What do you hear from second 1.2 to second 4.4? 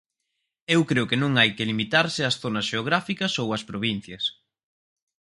non hai que limitarse ás zonas xeográficas ou ás provincias.